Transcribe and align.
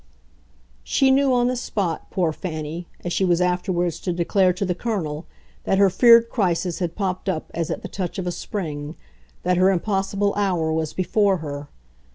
She 0.83 1.11
knew 1.11 1.31
on 1.31 1.47
the 1.47 1.55
spot, 1.55 2.09
poor 2.09 2.33
Fanny, 2.33 2.87
as 3.05 3.13
she 3.13 3.23
was 3.23 3.39
afterwards 3.39 3.99
to 3.99 4.11
declare 4.11 4.51
to 4.51 4.65
the 4.65 4.73
Colonel, 4.73 5.27
that 5.65 5.77
her 5.77 5.91
feared 5.91 6.27
crisis 6.27 6.79
had 6.79 6.95
popped 6.95 7.29
up 7.29 7.51
as 7.53 7.69
at 7.69 7.83
the 7.83 7.87
touch 7.87 8.17
of 8.17 8.25
a 8.25 8.31
spring, 8.31 8.95
that 9.43 9.57
her 9.57 9.69
impossible 9.69 10.33
hour 10.35 10.73
was 10.73 10.91
before 10.93 11.37
her. 11.37 11.67